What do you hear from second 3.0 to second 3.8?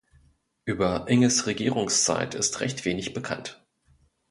bekannt.